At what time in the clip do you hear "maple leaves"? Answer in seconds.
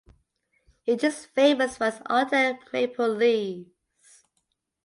2.73-4.25